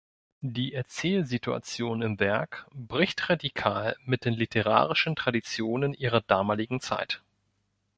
[0.47, 7.21] Die Erzählsituation im Werk bricht radikal mit den literarischen Traditionen ihrer damaligen Zeit.